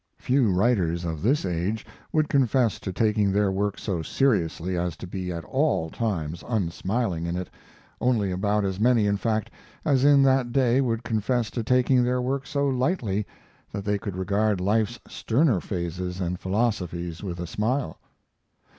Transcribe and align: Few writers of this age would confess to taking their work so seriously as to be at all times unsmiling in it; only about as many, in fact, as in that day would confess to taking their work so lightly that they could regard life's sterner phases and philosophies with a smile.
Few 0.17 0.51
writers 0.51 1.05
of 1.05 1.21
this 1.21 1.45
age 1.45 1.85
would 2.11 2.27
confess 2.27 2.79
to 2.79 2.91
taking 2.91 3.31
their 3.31 3.51
work 3.51 3.77
so 3.77 4.01
seriously 4.01 4.75
as 4.75 4.97
to 4.97 5.05
be 5.05 5.31
at 5.31 5.43
all 5.45 5.91
times 5.91 6.43
unsmiling 6.47 7.27
in 7.27 7.35
it; 7.35 7.51
only 7.99 8.31
about 8.31 8.65
as 8.65 8.79
many, 8.79 9.05
in 9.05 9.17
fact, 9.17 9.51
as 9.85 10.03
in 10.03 10.23
that 10.23 10.51
day 10.51 10.81
would 10.81 11.03
confess 11.03 11.51
to 11.51 11.61
taking 11.61 12.01
their 12.03 12.19
work 12.19 12.47
so 12.47 12.67
lightly 12.67 13.27
that 13.71 13.85
they 13.85 13.99
could 13.99 14.15
regard 14.17 14.59
life's 14.59 14.99
sterner 15.07 15.59
phases 15.61 16.19
and 16.19 16.39
philosophies 16.39 17.21
with 17.21 17.39
a 17.39 17.45
smile. 17.45 17.99